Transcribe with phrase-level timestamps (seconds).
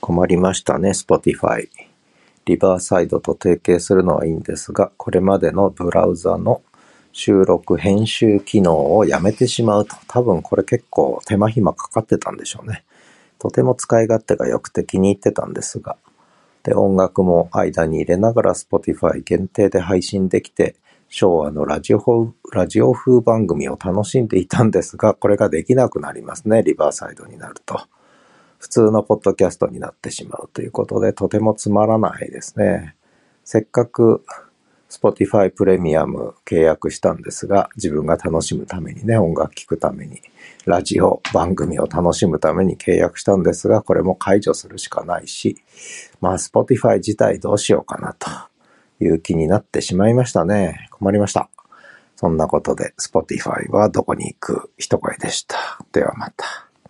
[0.00, 1.68] 困りましたね、Spotify。
[2.44, 6.62] リバーサイドと提携するのはいいんですが、これまでのブラウザの
[7.12, 9.96] 収録、編集機能をやめてしまうと。
[10.06, 12.84] 多分これ結構手間暇かかってたんでしょうね。
[13.38, 15.96] とても使い勝手が良くて気に入ってたんですが。
[16.62, 20.76] で、音楽も間に入れながら Spotify 限定で配信できて、
[21.08, 27.80] 昭和のラジオ、ラジオ風番組を楽しんでいたんですが、これができなくなりますね、リバーサイドになると。
[28.58, 32.94] 普通のポッドキャストになってしまうということで、とてもつまらないですね。
[33.44, 34.24] せっかく
[34.90, 40.22] Spotify プレミアム契約したんですが、自分が楽しむためにね、音楽聴くために、
[40.64, 45.62] ラジオ番組を楽しむために契約したんですが、これも解除するしかないし、
[46.20, 48.28] まあ Spotify 自体どうしようかなと
[49.04, 50.88] いう気になってしまいましたね。
[50.90, 51.50] 困りました。
[52.16, 54.70] そんなことで Spotify はどこに行く？
[54.78, 55.56] 一声でした。
[55.92, 56.67] ではまた。